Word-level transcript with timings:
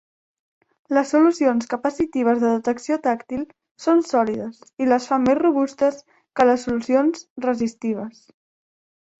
Les 0.97 1.11
solucions 1.15 1.67
capacitives 1.73 2.39
de 2.43 2.53
detecció 2.53 2.97
tàctil 3.03 3.43
són 3.85 4.01
sòlides, 4.13 4.65
i 4.85 4.89
les 4.89 5.05
fa 5.13 5.21
més 5.27 5.39
robustes 5.43 6.03
que 6.41 6.51
les 6.51 6.67
solucions 6.71 7.25
resistives. 7.51 8.27